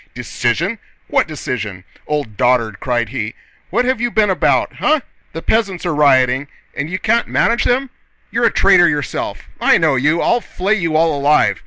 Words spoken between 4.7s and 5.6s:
Eh? The